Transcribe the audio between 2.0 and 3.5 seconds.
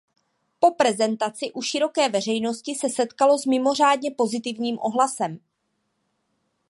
veřejnosti se setkalo s